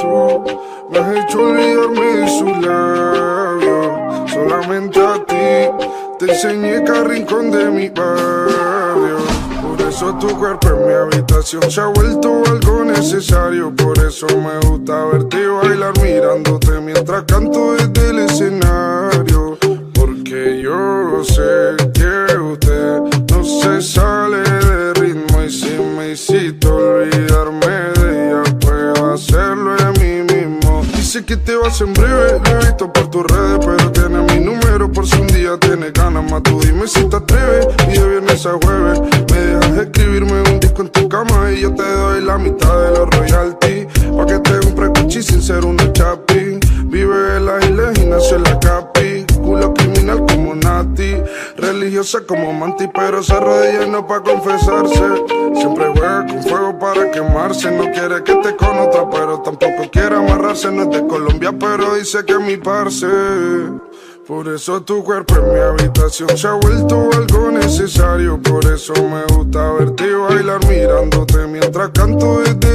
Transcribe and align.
Tú 0.00 0.44
me 0.90 0.98
has 0.98 1.16
hecho 1.16 1.40
olvidarme 1.40 2.06
de 2.06 2.28
su 2.28 2.44
labio. 2.44 4.26
Solamente 4.28 5.00
a 5.00 5.24
ti 5.24 5.86
te 6.18 6.32
enseñé 6.32 6.84
cada 6.84 7.04
rincón 7.04 7.50
de 7.50 7.70
mi 7.70 7.88
barrio. 7.88 9.18
Por 9.62 9.88
eso 9.88 10.14
tu 10.18 10.28
cuerpo 10.38 10.68
en 10.68 10.86
mi 10.86 10.92
habitación 10.92 11.70
se 11.70 11.80
ha 11.80 11.86
vuelto 11.86 12.42
algo 12.46 12.84
necesario. 12.84 13.74
Por 13.74 13.98
eso 13.98 14.26
me 14.28 14.58
gusta 14.68 15.04
verte 15.06 15.46
bailar 15.46 15.92
mirándote 16.02 16.80
mientras 16.80 17.22
canto 17.24 17.72
desde 17.74 18.10
el 18.10 18.18
escenario. 18.20 19.58
Dice 31.16 31.24
que 31.24 31.36
te 31.38 31.56
vas 31.56 31.80
en 31.80 31.94
breve, 31.94 32.38
lo 32.44 32.50
he 32.50 32.58
visto 32.58 32.92
por 32.92 33.08
tus 33.08 33.24
redes, 33.24 33.58
pero 33.64 33.90
tiene 33.90 34.20
mi 34.20 34.44
número 34.44 34.92
por 34.92 35.06
si 35.06 35.18
un 35.18 35.26
día 35.28 35.56
tienes 35.58 35.94
ganas 35.94 36.30
más. 36.30 36.42
Tú 36.42 36.60
dime 36.60 36.86
si 36.86 37.08
te 37.08 37.16
atreves 37.16 37.68
y 37.88 37.92
de 37.92 38.06
viernes 38.06 38.44
a 38.44 38.52
jueves 38.62 39.00
me 39.32 39.38
dejas 39.38 39.78
escribirme 39.78 40.42
un 40.42 40.60
disco 40.60 40.82
en 40.82 40.90
tu 40.90 41.08
cama 41.08 41.50
y 41.52 41.62
yo 41.62 41.74
te 41.74 41.90
doy 41.90 42.22
la 42.22 42.36
mitad 42.36 42.82
de 42.82 42.98
los 42.98 43.08
royalties. 43.08 43.86
Pa' 44.14 44.26
que 44.26 44.38
te 44.40 44.66
un 44.66 44.74
precuchi 44.74 45.22
sin 45.22 45.40
ser 45.40 45.64
una 45.64 45.90
chapi. 45.92 46.60
Vive 46.84 47.36
en 47.38 47.46
las 47.46 47.64
islas 47.64 47.98
y 47.98 48.04
nació 48.04 48.36
en 48.36 48.42
la 48.42 48.60
capi. 48.60 49.24
Culo 49.40 49.72
como 49.72 49.85
Nati. 50.60 51.16
Religiosa 51.56 52.20
como 52.26 52.52
Manti, 52.52 52.88
pero 52.88 53.22
se 53.22 53.32
arrodilla 53.34 53.86
no 53.86 54.06
pa' 54.06 54.22
confesarse. 54.22 55.04
Siempre 55.54 55.92
juega 55.92 56.26
con 56.26 56.42
fuego 56.42 56.78
para 56.78 57.10
quemarse. 57.10 57.70
No 57.70 57.84
quiere 57.92 58.22
que 58.24 58.32
esté 58.32 58.56
con 58.56 58.78
otra, 58.78 59.08
pero 59.10 59.40
tampoco 59.40 59.90
quiere 59.90 60.16
amarrarse. 60.16 60.70
No 60.70 60.82
es 60.82 60.90
de 60.90 61.06
Colombia, 61.06 61.52
pero 61.58 61.94
dice 61.94 62.24
que 62.24 62.32
es 62.32 62.40
mi 62.40 62.56
parce. 62.56 63.06
Por 64.26 64.48
eso 64.48 64.82
tu 64.82 65.04
cuerpo 65.04 65.36
en 65.36 65.54
mi 65.54 65.60
habitación 65.60 66.28
se 66.36 66.48
ha 66.48 66.54
vuelto 66.54 67.10
algo 67.12 67.52
necesario. 67.52 68.42
Por 68.42 68.64
eso 68.66 68.92
me 68.94 69.22
gusta 69.32 69.70
verte 69.74 70.12
bailar 70.12 70.66
mirándote 70.66 71.46
mientras 71.46 71.90
canto 71.90 72.40
desde 72.40 72.65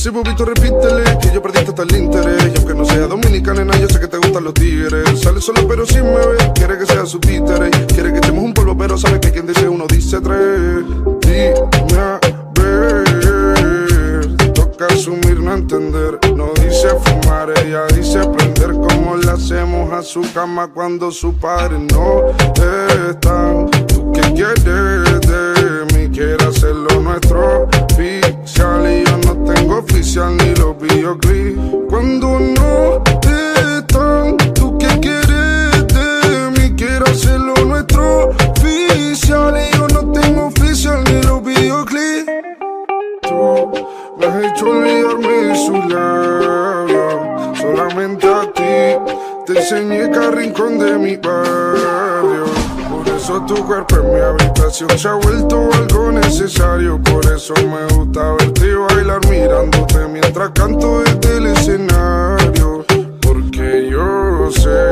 Y 0.00 0.02
ese 0.02 0.10
bobito 0.12 0.46
repítele 0.46 1.04
que 1.20 1.30
yo 1.30 1.42
perdí 1.42 1.58
hasta 1.58 1.82
el 1.82 1.94
interés. 1.94 2.50
Y 2.54 2.56
aunque 2.56 2.72
no 2.72 2.86
sea 2.86 3.06
dominicana, 3.06 3.78
yo 3.78 3.86
sé 3.86 4.00
que 4.00 4.08
te 4.08 4.16
gustan 4.16 4.44
los 4.44 4.54
tigres. 4.54 5.20
Sale 5.20 5.42
solo 5.42 5.68
pero 5.68 5.84
sin 5.84 6.04
me 6.04 6.26
ve, 6.26 6.52
quiere 6.54 6.78
que 6.78 6.86
sea 6.86 7.04
su 7.04 7.20
títere. 7.20 7.68
Quiere 7.86 8.10
que 8.10 8.16
echemos 8.16 8.42
un 8.42 8.54
polvo, 8.54 8.74
pero 8.78 8.96
sabe 8.96 9.20
que 9.20 9.30
quien 9.30 9.46
dice 9.46 9.68
uno 9.68 9.86
dice 9.86 10.18
tres. 10.22 10.86
Dime 11.20 11.98
a 11.98 12.18
ver, 12.54 14.36
toca 14.54 14.86
asumir, 14.86 15.38
no 15.38 15.52
entender. 15.52 16.18
No 16.34 16.54
dice 16.54 16.88
fumar, 17.04 17.52
ella 17.62 17.84
dice 17.94 18.20
prender. 18.26 18.72
Como 18.72 19.16
le 19.16 19.30
hacemos 19.30 19.92
a 19.92 20.02
su 20.02 20.22
cama 20.32 20.68
cuando 20.72 21.10
su 21.10 21.34
padre 21.34 21.78
no 21.78 22.30
está. 23.10 23.66
¿Tú 23.86 24.12
qué 24.12 24.22
quieres 24.32 25.09
Cuando 31.88 32.40
no 32.40 33.02
están, 33.78 34.36
¿tú 34.54 34.76
qué 34.78 34.88
quieres 35.00 35.86
de 35.88 36.50
mí? 36.56 36.74
Quiero 36.76 37.06
hacerlo 37.06 37.54
nuestro 37.66 38.30
oficial 38.30 39.54
y 39.56 39.76
yo 39.76 39.86
no 39.88 40.12
tengo 40.12 40.46
oficial 40.46 41.04
ni 41.04 41.22
los 41.22 41.42
videoclips. 41.44 42.26
Tú 43.22 43.72
me 44.18 44.26
has 44.26 44.44
hecho 44.44 44.70
olvidarme 44.70 45.28
de 45.28 45.56
su 45.56 45.72
labio. 45.72 47.54
Solamente 47.54 48.26
a 48.26 48.52
ti 48.52 49.12
te 49.46 49.58
enseñé 49.58 50.10
cada 50.10 50.32
rincón 50.32 50.78
de 50.78 50.98
mi 50.98 51.16
barrio. 51.16 52.59
Tu 53.30 53.64
cuerpo 53.64 53.96
en 53.96 54.12
mi 54.12 54.20
habitación 54.20 54.90
se 54.98 55.08
ha 55.08 55.14
vuelto 55.14 55.70
algo 55.72 56.10
necesario. 56.10 57.00
Por 57.00 57.24
eso 57.32 57.54
me 57.54 57.86
gusta 57.94 58.32
verte 58.32 58.74
bailar 58.74 59.20
mirándote 59.28 60.08
mientras 60.08 60.50
canto 60.50 61.00
desde 61.02 61.36
el 61.38 61.46
escenario. 61.46 62.84
Porque 63.20 63.88
yo 63.88 64.50
sé 64.50 64.89